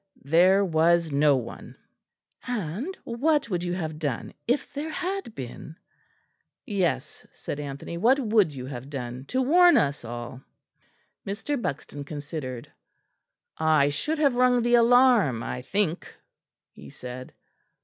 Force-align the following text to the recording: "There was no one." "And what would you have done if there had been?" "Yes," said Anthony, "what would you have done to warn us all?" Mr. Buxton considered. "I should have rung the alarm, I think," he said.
"There 0.23 0.65
was 0.65 1.11
no 1.11 1.35
one." 1.37 1.75
"And 2.47 2.97
what 3.03 3.51
would 3.51 3.63
you 3.63 3.73
have 3.73 3.99
done 3.99 4.33
if 4.47 4.73
there 4.73 4.89
had 4.89 5.35
been?" 5.35 5.75
"Yes," 6.65 7.23
said 7.33 7.59
Anthony, 7.59 7.99
"what 7.99 8.17
would 8.19 8.51
you 8.51 8.65
have 8.65 8.89
done 8.89 9.25
to 9.25 9.43
warn 9.43 9.77
us 9.77 10.03
all?" 10.03 10.41
Mr. 11.23 11.55
Buxton 11.61 12.03
considered. 12.03 12.71
"I 13.59 13.89
should 13.89 14.17
have 14.17 14.33
rung 14.33 14.63
the 14.63 14.73
alarm, 14.73 15.43
I 15.43 15.61
think," 15.61 16.11
he 16.71 16.89
said. 16.89 17.35